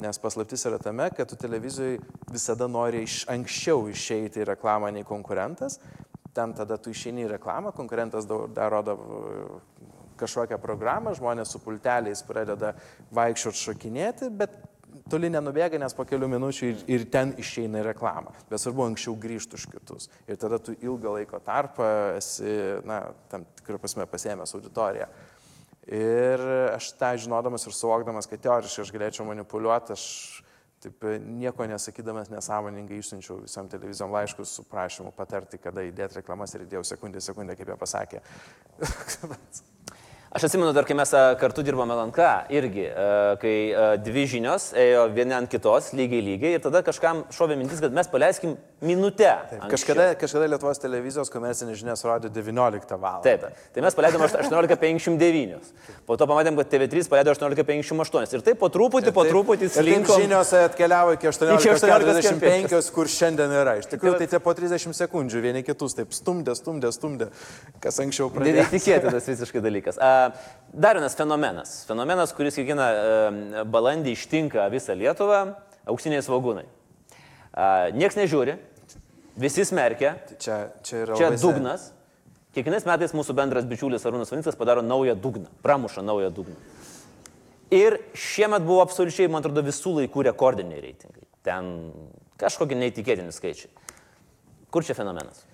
[0.02, 2.00] Nes paslaptis yra tame, kad tu televizijoje
[2.32, 5.78] visada nori iš anksčiau išeiti į reklamą nei konkurentas.
[6.36, 8.98] Ten tada tu išeini į reklamą, konkurentas dar rodo
[10.20, 12.74] kažkokią programą, žmonės su pulteliais pradeda
[13.14, 14.58] vaikščioti šokinėti, bet
[15.10, 18.34] toli nenubėga, nes po kelių minučių ir, ir ten išeina į reklamą.
[18.50, 20.08] Bet svarbu anksčiau grįžti už kitus.
[20.28, 22.56] Ir tada tu ilgą laiko tarpą esi,
[22.86, 25.08] na, tam tikrą prasme pasėmęs auditoriją.
[25.86, 26.42] Ir
[26.74, 30.06] aš tą žinodamas ir suvokdamas, kad teoriškai aš galėčiau manipuliuoti, aš
[30.82, 36.66] taip nieko nesakydamas nesąmoningai išsiunčiau visam televizijom laiškus su prašymu patarti, kada įdėti reklamas ir
[36.66, 38.22] įdėjau sekundę, sekundę, kaip jie pasakė.
[40.34, 44.72] Aš atsimenu, dar kai mes a, kartu dirbome LNK, irgi, a, kai a, dvi žinios
[44.76, 49.30] ėjo viena ant kitos, lygiai lygiai, ir tada kažkam šovė mintis, kad mes paleiskim minutę.
[49.30, 49.70] anksčiau.
[49.72, 53.22] Kažkada, kažkada Lietuvos televizijos komercinės žinias rodė 19 val.
[53.24, 55.70] Taip, tai mes paleidome 18.59.
[56.08, 58.36] Po to pamatėm, kad TV3 paleido 18.58.
[58.36, 60.18] Ir taip po truputį, po truputį taip slinko.
[60.20, 63.76] žinios atkeliavo iki Iki 18.45, kur šiandien yra.
[63.80, 67.30] Iš tikrųjų, tai tie po 30 sekundžių vieni kitus taip stumdė, stumdė, stumdė,
[67.82, 68.62] kas anksčiau pradėjo.
[68.62, 69.98] Neįtikėtinas visiškai dalykas.
[69.98, 70.15] A,
[70.76, 71.84] Dar vienas fenomenas.
[71.88, 75.42] Fenomenas, kuris kiekvieną a, balandį ištinka visą Lietuvą-
[75.92, 76.66] auksiniai svagūnai.
[77.96, 78.58] Niekas nežiūri,
[79.40, 81.92] visi smerkia, Tai Čia, čia yra čia dugnas.
[82.56, 86.56] Kiekvienais metais mūsų bendras bičiulis Arūnas Vanickas padaro naują dugną, pramuša naują dugną.
[87.70, 91.26] Ir šiemet buvo absoliučiai, man atrodo, visų laikų rekordiniai reitingai.
[91.44, 91.92] Ten
[92.40, 93.70] kažkokie neįtikėtini skaičiai.
[94.70, 95.44] Kur čia fenomenas?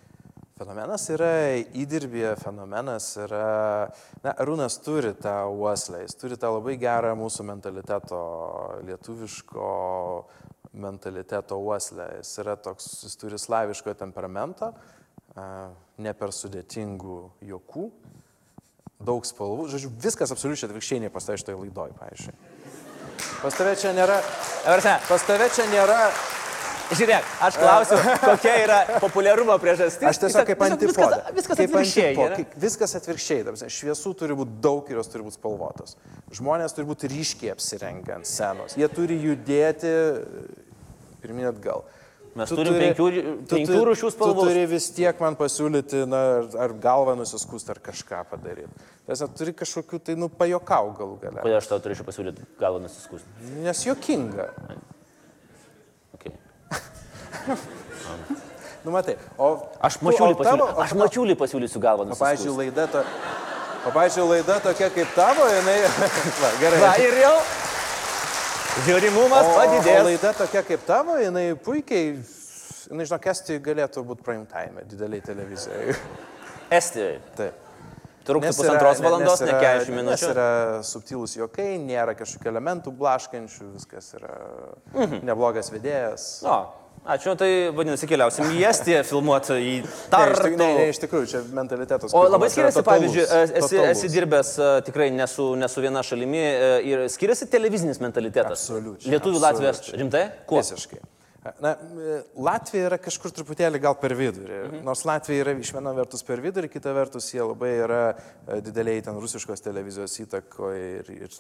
[0.63, 3.47] Fenomenas yra įdirbė, fenomenas yra,
[4.23, 8.21] na, Arūnas turi tą uoslę, jis turi tą labai gerą mūsų mentaliteto,
[8.87, 9.71] lietuviško
[10.85, 12.07] mentaliteto uoslę.
[12.21, 14.71] Jis yra toks, jis turi slaviško temperamento,
[15.99, 17.89] ne per sudėtingų jokų,
[19.03, 22.39] daug spalvų, žodžiu, viskas absoliučiai atvirkščiai nei pas tai šitoje laidoje, paaiškiai.
[23.43, 24.21] Pas tave čia nėra,
[25.11, 26.05] pas tave čia nėra
[26.99, 30.05] žiūrėk, aš klausiu, kokia yra populiarumo priežastis.
[30.11, 30.89] Aš tiesiog kaip antipodė.
[30.93, 32.13] Viskas, viskas Kaip atvirkščiai.
[32.17, 33.45] antipo- Viskas atvirkščiai.
[33.45, 35.97] ta prasme, Šviesų turi būti daug ir jos turi būti spalvotos.
[36.33, 38.77] Žmonės turi būti ryškiai apsirengę ant scenos.
[38.77, 39.93] Jie turi judėti
[41.23, 41.85] pirmin atgal.
[42.35, 44.35] Mes Tu turim turi- penkių- tu penkių turi- rūšių spalvų.
[44.41, 46.21] Tu turi vis tiek man pasiūlyti, na,
[46.65, 48.73] ar- galvą nusiskūsti, ar kažką padaryti.
[49.07, 51.43] Tiesiog turi kažkokių, tai, nu, pajokau galų gale.
[51.45, 53.27] Kodėl aš tau turėčiau pasiūlyti galvą nusiskūsti?
[53.61, 54.49] Nes jokinga.
[54.65, 54.77] Okay.
[58.85, 59.15] Nu, matai.
[59.39, 63.03] O, Aš mačiulį o aš mačiulį pasiūlysiu galvą O, pavyzdžiui, laida, to,
[63.87, 65.77] o, pavyzdžiui, laida tokia kaip tavo, jinai...
[66.43, 66.81] Va, gerai.
[66.83, 67.35] Va ir jau
[68.89, 70.03] žiūrimumas o, o padidės.
[70.09, 72.17] laida tokia kaip tavo, jinai puikiai,
[72.91, 75.95] jinai, žinok, esti galėtų būti prime time, dideliai televizijai.
[76.81, 77.21] Estijoje.
[77.39, 77.59] Taip.
[78.27, 80.29] Truktų yra- pusantros ne- valandos, ne yra- 40 Nes minučių.
[80.35, 80.51] yra
[80.87, 84.35] subtilūs juokai, nėra kažkokių elementų blaškančių, viskas yra
[84.95, 85.23] Mhm.
[85.27, 86.27] neblogas vedėjas.
[86.47, 86.61] O,
[87.07, 89.73] ačiū, tai vadinasi, keliausim į Estiją filmuoti į
[90.11, 90.45] Tartu.
[90.47, 92.15] tik- ne, ne, iš tikrųjų, čia mentalitetas.
[92.15, 93.97] O labai skiriasi, totalus, pavyzdžiui, esi, totalus.
[93.97, 98.69] esi dirbęs e, tikrai ne su, ne su viena šalimi e, ir skiriasi televizinis mentalitetas.
[98.71, 100.29] Absoliučiai, Lietuvių, Latvijos, rimtai?
[100.47, 100.63] Kuo?
[100.63, 101.01] Visiškai.
[101.43, 104.59] Na, e, Latvija yra kažkur truputėlį gal per vidurį.
[104.69, 104.83] Mhm.
[104.87, 109.03] Nors Latvija yra iš viena vertus per vidurį, kita vertus jie labai yra e, dideliai
[109.03, 111.39] ten rusiškos televizijos įtakoje ir, ir,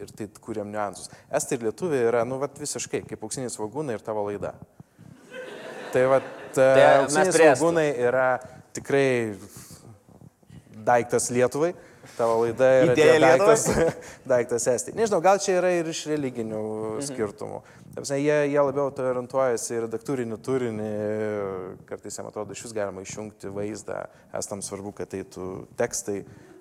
[0.00, 1.12] ir tai kuriam niuansus.
[1.28, 4.54] Estai ir lietuviai yra, nu, vat, visiškai kaip auksiniai svagūnai ir tavo laida.
[5.90, 6.22] Tai va,
[6.54, 8.30] Tai mes auksiniai svagūnai yra
[8.74, 9.10] tikrai
[10.86, 11.74] daiktas Lietuvai.
[12.16, 13.64] Tavo laida yra Idėja daiktas,
[14.32, 14.96] daiktas Estija.
[14.98, 17.06] Nežinau, gal čia yra ir iš religinių mhm.
[17.08, 17.62] skirtumų.
[17.90, 20.90] Ta prasme, Jie, jie labiau orientuojasi į redaktorinį turinį,
[21.88, 24.04] kartais jam atrodo iš vis galima išjungti vaizdą,
[24.38, 25.48] esam svarbu, kad eitų
[25.80, 26.20] tekstai,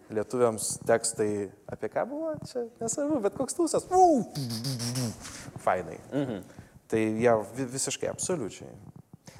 [0.09, 1.29] lietuviams tekstai
[1.69, 3.85] apie ką buvo, čia nesvarbu, bet koks tūsas.
[5.65, 5.99] Fainai.
[6.09, 6.41] Mhm.
[6.89, 8.71] Tai jie vi- visiškai, absoliučiai.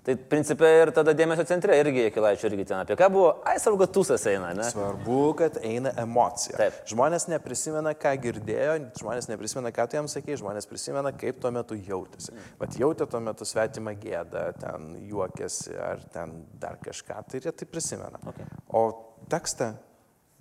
[0.05, 3.31] Tai principė ir tada dėmesio centre irgi Kilaičio irgi ten apie ką buvo.
[3.47, 4.67] Ai, svarbu, kad tūsas eina, ne?
[4.71, 6.55] Svarbu, kad eina emocija.
[6.59, 6.77] Taip.
[6.89, 11.77] Žmonės neprisimena, ką girdėjo, žmonės neprisimena, ką tu jam sakei, žmonės prisimena, kaip tuo metu
[11.77, 12.35] jautėsi.
[12.62, 17.67] Vat jautė tuo metu svetimą gėdą, ten juokėsi ar ten dar kažką, tai jie tai
[17.69, 18.23] prisimena.
[18.31, 18.47] Okay.
[18.71, 18.85] O
[19.29, 19.73] tekstą,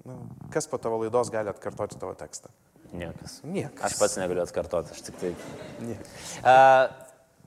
[0.07, 0.23] nu,
[0.55, 2.53] kas po tavo laidos gali atkartoti tavo tekstą?
[2.93, 3.41] Niekas.
[3.45, 3.85] Niekas.
[3.85, 5.35] Aš pats negaliu atkartoti, aš tik tai.
[5.85, 6.15] Niekas.
[6.41, 6.55] A,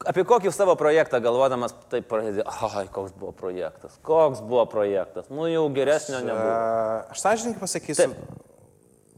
[0.10, 5.50] apie kokį savo projektą galvodamas, taip pradėjai, ai, koks buvo projektas, koks buvo projektas, nu
[5.52, 6.56] jau geresnio nebuvo.
[7.14, 8.50] Aš sąžininkai pasakysiu, Taip.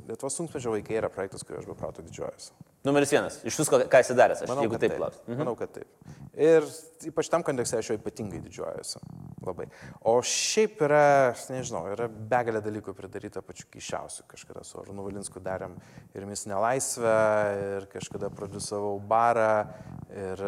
[0.03, 2.51] Lietuvos sunkvežio vaikai yra projektas, kurį aš be proto didžiuojuosi.
[2.83, 5.21] Numeris vienas, iš visko, ką esi daręs, aš Manau, jeigu taip klausiu.
[5.23, 5.37] Mhm.
[5.39, 6.09] Manau, kad taip.
[6.35, 6.65] Ir
[7.07, 8.99] ypač tam kontekste aš jo ypatingai didžiuojuosi.
[9.47, 9.69] Labai.
[10.07, 11.05] O šiaip yra,
[11.53, 14.25] nežinau, yra begalė dalykų pridaryta pačių keiščiausių.
[14.33, 15.77] Kažkada su Arnu Valinsku darėm
[16.11, 17.15] ir Misinę laisvę,
[17.69, 19.63] ir kažkada produsavau barą.
[20.13, 20.41] Ir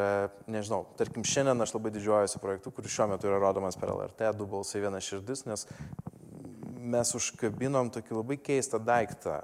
[0.51, 4.45] nežinau, tarkim, šiandien aš labai didžiuojuosi projektu, kuris šiuo metu yra rodomas per LRT, du
[4.49, 5.65] balsai, viena širdis, nes
[6.85, 9.39] mes užkabinom tokį labai keistą daiktą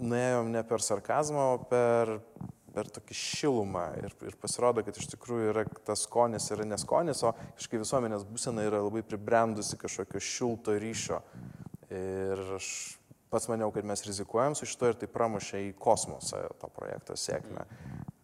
[0.00, 2.18] nuėjom ne per sarkazmą, o per,
[2.74, 3.84] per tokį šilumą.
[4.02, 8.66] Ir, ir pasirodo, kad iš tikrųjų yra, tas skonis yra neskonis, o kažkaip visuomenės būsena
[8.68, 11.20] yra labai pribrendusi kažkokio šilto ryšio.
[11.94, 12.70] Ir aš
[13.32, 17.66] pats maniau, kad mes rizikuojam su šito ir tai pramušė į kosmosą to projekto sėkmę.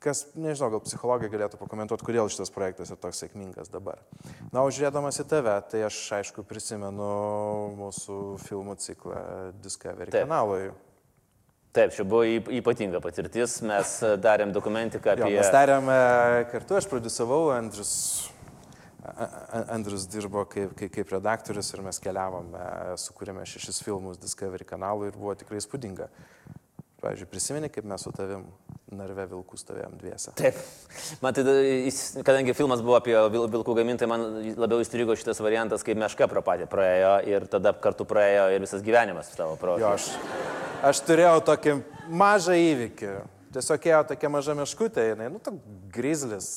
[0.04, 4.02] Kas, nežinau, gal psichologai galėtų pakomentuoti, kodėl šitas projektas yra toks sėkmingas dabar.
[4.52, 7.08] Na, o žiūrėdamas į tave, tai aš aišku prisimenu
[7.78, 9.22] mūsų filmų ciklą
[9.64, 10.26] Discovery Taip.
[10.28, 10.74] kanalui.
[11.74, 12.22] Taip, čia buvo
[12.54, 15.26] ypatinga patirtis, mes darėm dokumentiką apie...
[15.26, 15.88] Jo, mes darėm
[16.52, 17.94] kartu, aš produsavau, Andrius,
[19.74, 22.62] Andrius dirbo kaip, kaip, kaip redaktorius ir mes keliavome,
[23.02, 26.06] sukūrėme šešis filmus Discovery kanalui ir buvo tikrai spūdinga.
[27.02, 28.46] Pavyzdžiui, prisimeni, kaip mes su tavim
[28.98, 30.32] narve vilkų stovėjom dviese.
[30.38, 30.58] Taip.
[31.24, 31.44] Man tai,
[32.26, 34.26] kadangi filmas buvo apie vilkų gamintoją, man
[34.60, 38.84] labiau įstrigo šitas variantas, kai meška pro patį praėjo ir tada kartu praėjo ir visas
[38.86, 39.76] gyvenimas tavo pro.
[39.82, 40.10] Jo, aš,
[40.90, 41.78] aš turėjau tokį
[42.24, 43.14] mažą įvykį.
[43.54, 45.62] Tiesiog ėjo tokia maža meškutė, jinai, nu, toks
[45.94, 46.48] grizlis,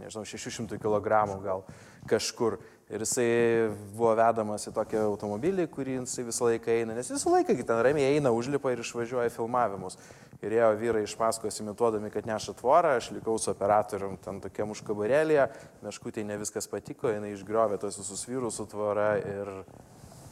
[0.00, 1.62] nežinau, 600 kg gal
[2.10, 2.58] kažkur.
[2.88, 7.52] Ir jisai buvo vedamas į tokį automobilį, kurį jisai visą laiką eina, nes visą laiką
[7.60, 9.98] ten ramiai eina, užlipa ir išvažiuoja filmavimus.
[10.38, 14.70] Ir ėjo vyrai iš paskos imituodami, kad neša tvorą, aš likau su operatorium ten tokiam
[14.70, 15.48] užkabarėlėje,
[15.82, 19.50] meškutė ne viskas patiko, jinai išgriovė tos visus vyrus su tvora ir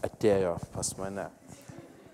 [0.06, 1.26] atėjo pas mane.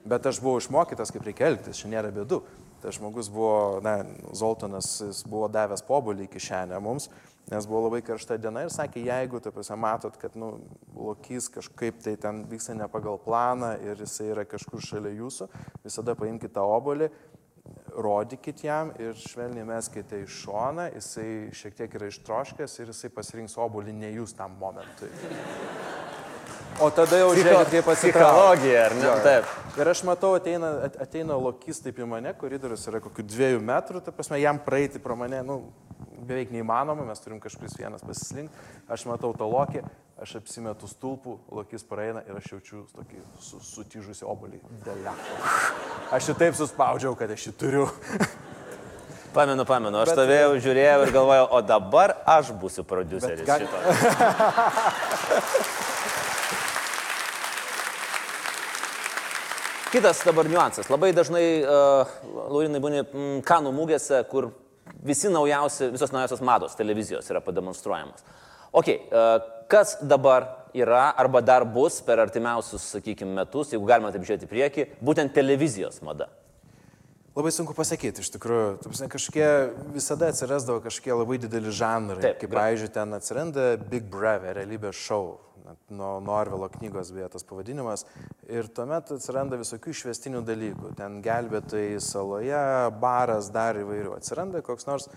[0.08, 2.40] Bet aš buvau išmokytas, kaip reikia elgtis, šiandien nėra bėdų.
[2.82, 4.00] Tai žmogus buvo, na,
[4.34, 7.10] Zoltanas, jis buvo davęs pobulį kišenę mums
[7.50, 10.54] nes buvo labai karšta diena ir sakė, jeigu, tu prasme, matot, kad, nu,
[10.94, 15.48] lokys kažkaip tai ten vyksta ne pagal planą ir jisai yra kažkur šalia jūsų,
[15.84, 17.10] visada paimkite tą obolį,
[17.96, 23.58] rodykit jam ir švelniai meskite į šoną, jisai šiek tiek yra ištroškęs ir jisai pasirinks
[23.60, 25.10] obolį ne jūs tam momentui.
[26.80, 27.88] O tada jau žiūrėkit, kaip.
[28.00, 29.04] Psichologija, ar ne?
[29.04, 29.50] Jo, Taip.
[29.76, 30.70] Ir aš matau, ateina,
[31.04, 35.16] ateina lokys taip į mane, koridorius yra kokių dviejų metrų, ta prasme, jam praeiti pro
[35.18, 35.58] mane, nu,
[36.26, 38.50] beveik neįmanoma, mes turim kažkuris vienas pasislink,
[38.92, 39.82] aš matau tą lokį,
[40.22, 44.62] aš apsimetu stulpų, lokis praeina ir aš jaučiu tokį su, sutyžusi obolį.
[44.86, 45.14] Dėlė.
[46.14, 47.86] Aš jį taip suspaudžiau, kad aš jį turiu.
[49.32, 53.56] Pamenu, pamenu, aš Bet, stovėjau, žiūrėjau ir galvojau, o dabar aš būsiu produceris ką...
[53.64, 53.78] šito.
[59.92, 60.88] Kitas dabar niuansas.
[60.88, 62.08] Labai dažnai, uh,
[62.48, 64.48] Laurinai, būni mm, kanų mūgėse, kur
[65.02, 68.24] visi naujausi, visos naujausios mados televizijos yra pademonstruojamos.
[68.72, 69.24] Ok, e,
[69.68, 74.52] kas dabar yra arba dar bus per artimiausius, sakykime, metus, jeigu galima taip žiūrėti į
[74.52, 76.30] priekį, būtent televizijos mada?
[77.32, 78.72] Labai sunku pasakyti, iš tikrųjų.
[78.84, 79.46] Tupsne, kažkokie
[79.94, 82.20] visada atsirasdavo kažkokie labai dideli žanrai.
[82.20, 85.38] Taip, kaip, pavyzdžiui, ten atsiranda Big Brother, realybės šou
[85.92, 88.06] nuo Norvelo knygos beje tas pavadinimas.
[88.50, 90.94] Ir tuomet atsiranda visokių išvestinių dalykų.
[90.98, 92.64] Ten gelbėtojai saloje,
[93.02, 94.16] baras, dar įvairių.
[94.18, 95.08] Atsiranda koks nors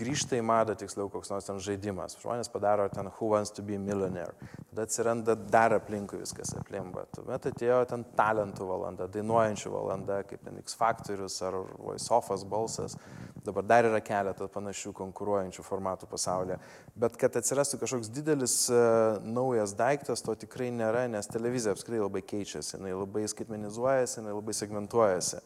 [0.00, 2.16] grįžta į madą, tiksliau, koks nors ten žaidimas.
[2.22, 4.34] Žmonės padaro ten Who Wants to be Millionaire.
[4.70, 7.04] Tada atsiranda dar aplinkui viskas aplimba.
[7.16, 12.96] Tuomet atėjo ten talentų valanda, dainuojančių valanda, kaip ten X Factorius ar Voice Offas balsas.
[13.44, 16.58] Dabar dar yra keletą panašių konkuruojančių formatų pasaulyje.
[17.00, 22.20] Bet kad atsirastų kažkoks didelis uh, naujas daiktas, to tikrai nėra, nes televizija apskritai labai
[22.20, 25.40] keičiasi, jinai labai skaitmenizuojasi, jinai labai segmentuojasi.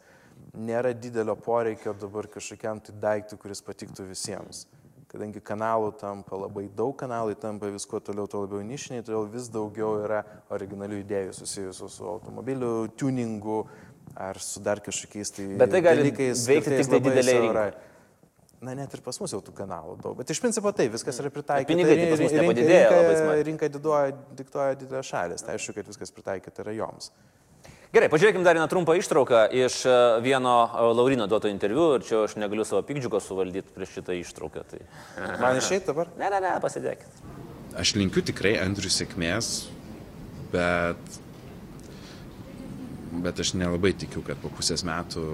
[0.58, 4.64] Nėra didelio poreikio dabar kažkokiam tai daiktui, kuris patiktų visiems.
[5.14, 10.00] Kadangi kanalų tampa labai daug, kanalai tampa visko toliau, to labiau nišiniai, todėl vis daugiau
[10.02, 13.60] yra originalių idėjų susijusių su automobilių tuningu,
[14.14, 16.46] ar su dar kažkokiais tai Bet tai gali dalykais.
[16.48, 17.66] Veikti tik tai didelė rinka.
[18.64, 20.16] Na, net ir pas mus jau tų kanalų daug.
[20.16, 21.68] Bet iš principo tai viskas yra pritaikyta.
[21.68, 22.90] Pinigai tai pas mus nepadidėjo.
[22.94, 25.44] Rinka, rinka diduoja, diktuoja didelės šalis.
[25.44, 27.10] Tai aišku, kad viskas pritaikyta yra joms.
[27.94, 32.24] Gerai, pažiūrėkime dar vieną trumpą ištrauką iš e, vieno e, Laurino duoto interviu ir čia
[32.24, 34.64] aš negaliu savo pikdžiuko suvaldyti prieš šitą ištrauką.
[34.66, 34.80] Tai...
[35.42, 36.10] Man išeit dabar?
[36.18, 37.20] Ne, ne, ne, pasidėkit.
[37.78, 39.52] Aš linkiu tikrai Andriui sėkmės,
[40.50, 41.20] bet
[43.22, 45.24] bet aš nelabai tikiu, kad po pusės metų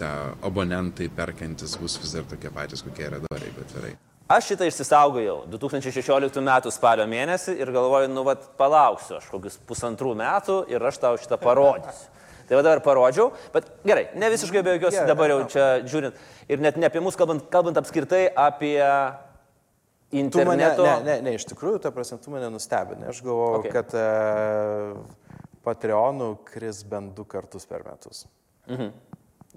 [0.00, 0.12] ta
[0.44, 3.92] abonentai perkantis bus vis dar tokie patys, kokie yra dabar, jeigu atvirai.
[4.32, 6.50] Aš šitą išsisaugojau 2016 m.
[6.72, 11.36] spalio mėnesį ir galvoju, nu, vad, palauksiu aš kokius pusantrų metų ir aš tau šitą
[11.42, 12.08] parodysiu.
[12.48, 16.16] Tai va dabar parodžiau, bet gerai, ne visiškai be jokios dabar jau čia žiūrint.
[16.52, 18.80] Ir net ne apie mus kalbant, kalbant apskritai apie
[20.12, 20.82] interneto.
[20.82, 23.08] Tu mane, ne, ne, ne, iš tikrųjų, ta prasme, tu mane nustebinai.
[23.12, 23.72] Aš galvoju, okay.
[23.72, 24.98] kad uh,
[25.62, 28.26] Patreonų kris bent du kartus per metus.
[28.70, 28.92] Mhm.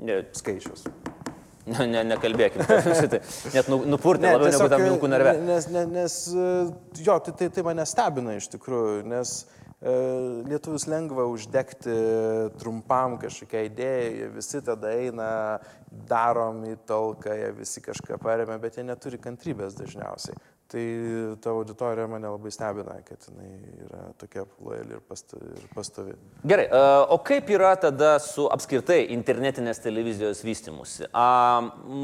[0.06, 0.22] Ne.
[0.36, 0.86] Skaičius.
[1.66, 2.66] Ne, ne, nekalbėkime.
[3.56, 5.36] Net nu, nupurtė ne, labiau tiesiog, negu tam vilkų narve.
[5.48, 6.18] Nes, nes, nes
[7.02, 9.96] jo, tai, tai, tai mane stebina iš tikrųjų, nes e,
[10.52, 11.96] lietuvius lengva uždegti
[12.62, 15.30] trumpam kažkokią idėją, visi tada eina,
[16.12, 20.38] darom į talką, jie visi kažką paremia, bet jie neturi kantrybės dažniausiai.
[20.68, 20.84] Tai
[21.42, 23.52] ta auditorija mane labai stebina, kad jinai
[23.86, 25.50] yra tokia lojali ir pastovi.
[25.62, 26.14] Ir pastovi.
[26.42, 26.80] Gerai, e,
[27.14, 31.06] o kaip yra tada su apskritai internetinės televizijos vystimusi?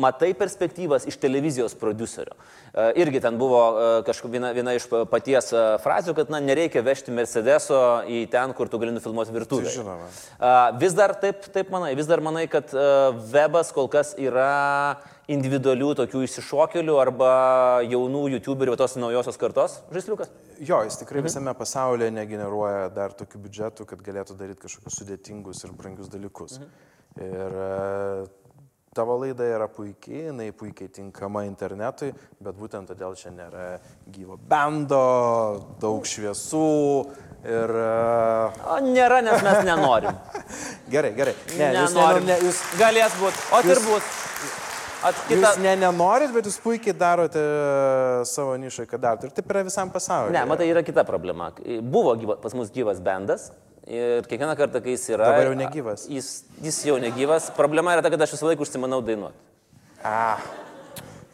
[0.06, 2.38] Matai perspektyvas iš televizijos producerio?
[2.38, 3.64] A, irgi ten buvo
[4.06, 5.50] kažkokia viena, viena iš paties
[5.82, 9.72] frazių, kad na, nereikia vežti Mercedeso į ten, kur tu gali nufilmuoti virtuvę.
[9.72, 10.12] Tai žinoma.
[10.78, 12.70] Vis dar taip, taip manai, vis dar manai, kad
[13.34, 15.02] webas kol kas yra
[15.36, 17.32] individualių tokių išsišokėlių arba
[17.88, 20.32] jaunų YouTuberių, tos naujosios kartos žaisliukas?
[20.62, 25.74] Jo, jis tikrai visame pasaulyje negeneruoja dar tokių biudžetų, kad galėtų daryti kažkokius sudėtingus ir
[25.78, 26.60] brangius dalykus.
[26.62, 26.88] Mhm.
[27.22, 27.72] Ir e,
[28.96, 32.12] tavo laida yra puikiai, jinai puikiai tinkama internetui,
[32.44, 33.66] bet būtent todėl čia nėra
[34.12, 35.02] gyvo bendo,
[35.82, 36.64] daug šviesų
[37.48, 37.74] ir...
[37.82, 40.16] e, O nėra, nes mes nenorim.
[40.94, 41.36] Gerai, gerai.
[41.56, 42.26] Ne, jūs, nenorim.
[42.28, 43.46] ne, ne, jūs, Galės būti.
[43.56, 44.18] O ir jūs- bus.
[45.02, 45.40] At, kita...
[45.40, 49.30] Jūs ne nenorit, bet jūs puikiai darote e, savo nišai, kad darote.
[49.30, 50.34] Ir taip yra visam pasauliu.
[50.36, 51.50] Ne, matai, yra kita problema.
[51.82, 53.50] Buvo gyva, pas mus gyvas bendas.
[53.90, 55.32] Ir kiekvieną kartą, kai jis yra...
[55.32, 56.06] Dabar jau negyvas.
[56.12, 56.30] Jis,
[56.62, 57.50] jis jau negyvas.
[57.58, 59.42] Problema yra ta, kad aš visą laiką užsimanau dainuoti.
[60.06, 60.38] A,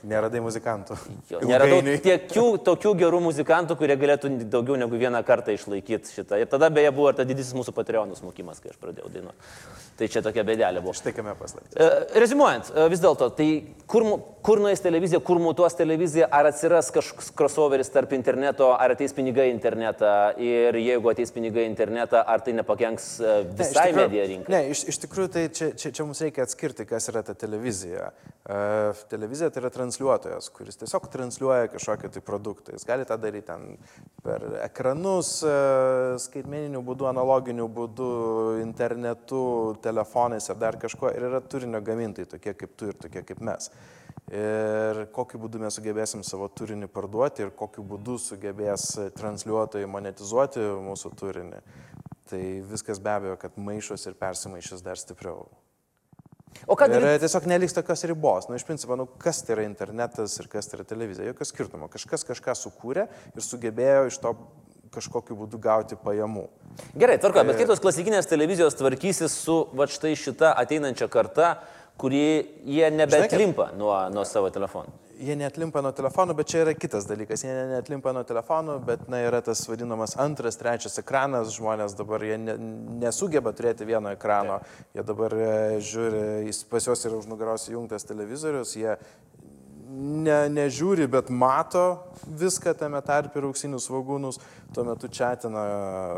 [0.04, 0.98] neradai muzikantų.
[1.32, 6.40] Jo, Neradau tiekių, tokių gerų muzikantų, kurie galėtų daugiau negu vieną kartą išlaikyti šitą.
[6.42, 9.52] Ir tada beje buvo ir ta didysis mūsų Patreonų smokimas, kai aš pradėjau dainuoti.
[9.98, 10.94] Tai čia tokia bėdelė buvo.
[10.94, 11.74] Štai kame paslaptis.
[11.74, 13.48] E, Rezimuojant, e, vis dėlto, tai
[13.90, 14.06] kur,
[14.46, 19.48] kur nueis televizija, kur mutuos televizija, ar atsiras kažkoks crossoveris tarp interneto, ar ateis pinigai
[19.50, 24.04] į internetą ir jeigu ateis pinigai į internetą, ar tai nepakenks e, Ne, visai tikrųjų-
[24.04, 24.54] medija rinkai?
[24.54, 28.12] Ne, iš, iš tikrųjų tai čia, čia, čia mums reikia atskirti, kas yra ta televizija.
[28.48, 32.74] Uh, televizija tai yra transliuotojas, kuris tiesiog transliuoja kažkokį tai produktą.
[32.76, 33.78] Jis gali tą daryti ten
[34.24, 38.10] per ekranus, uh, skaitmeniniu būdu, analoginiu būdu,
[38.62, 41.14] internetu, telefonais ar dar kažkuo.
[41.16, 43.70] Ir yra turinio gamintojai, tokie kaip tu ir tokie kaip mes.
[44.28, 51.14] Ir kokiu būdu mes sugebėsim savo turinį parduoti ir kokiu būdu sugebės transliuotojai monetizuoti mūsų
[51.16, 51.62] turinį.
[52.28, 55.48] Tai viskas be abejo, kad maišos ir persimaišys dar stipriau.
[56.66, 57.22] O ką Ir daryti?
[57.26, 58.48] tiesiog neliks tokios ribos.
[58.50, 61.28] Nu, iš principo, nu, kas tai yra internetas ir kas tai yra televizija.
[61.30, 61.90] Jokio skirtumo.
[61.94, 64.34] Kažkas kažką sukūrė ir sugebėjo iš to
[64.98, 66.48] kažkokiu būdu gauti pajamų.
[66.98, 71.58] Gerai, tvarko, bet kaip tos klasikinės televizijos tvarkysis su va štai šita ateinančia karta,
[72.00, 72.24] kuri
[72.66, 74.94] jie nebetlimpa nuo, nuo savo telefonų?
[75.18, 77.42] Jie netlimpa nuo telefonų, bet čia yra kitas dalykas.
[77.42, 81.50] Jie ne- netlimpa nuo telefonų, bet na, yra tas vadinamas antras, trečias ekranas.
[81.56, 82.54] Žmonės dabar jie ne,
[83.02, 84.60] nesugeba turėti vieno ekrano.
[84.94, 88.94] Jie dabar e, žiūri, pas juos yra už nugaros įjungtas televizorius, jie
[89.88, 91.84] ne, nežiūri, bet mato
[92.28, 94.40] viską tame tarp ir auksinius svagūnus,
[94.76, 95.64] tuo metu chatina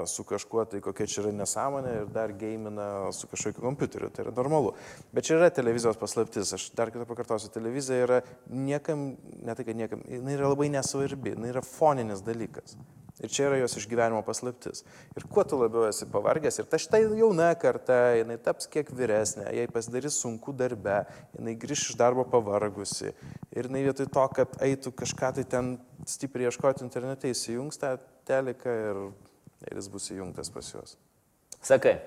[0.10, 4.34] su kažkuo, tai kokia čia yra nesąmonė ir dar gamina su kažkokiu kompiuteriu, tai yra
[4.36, 4.74] normalu.
[5.14, 9.12] Bet čia yra televizijos paslaptis, aš dar kartą pakartosiu, televizija yra niekam,
[9.46, 12.78] ne tai kad niekam, jinai yra labai nesvarbi, jinai yra foninis dalykas.
[13.20, 14.86] Ir čia yra jos išgyvenimo paslaptis.
[15.18, 19.50] Ir kuo tu labiau esi pavargęs, ir ta štai jauna karta, jinai taps kiek vyresnė,
[19.58, 21.02] jai pasidarys sunku darbe,
[21.36, 23.12] jinai grįž iš darbo pavargusi.
[23.52, 25.76] Ir jinai vietoj to, kad eitų kažką tai ten
[26.08, 27.98] stipriai ieškoti internete, įsijungs tą
[28.30, 29.04] teliką ir,
[29.68, 30.96] ir jis bus įjungtas pas juos.
[31.60, 32.00] Sakai.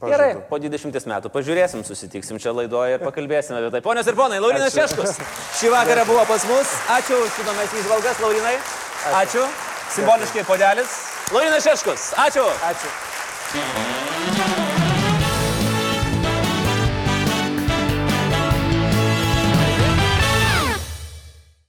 [0.00, 0.10] Pažadu.
[0.10, 3.82] Gerai, po 20 metų pažiūrėsim, susitiksim čia laidoje ir pakalbėsime apie tai.
[3.84, 4.84] Ponios ir ponai, Laurinas Ačiū.
[4.84, 5.16] Šeškus
[5.60, 6.76] šį vakarą buvo pas mus.
[6.98, 8.54] Ačiū už įdomias įžvalgas, Laurinai.
[9.24, 9.48] Ačiū.
[9.96, 11.00] Simboliškai podelis.
[11.32, 12.12] Laurinas Šeškus.
[12.26, 12.48] Ačiū.
[12.72, 13.92] Ačiū.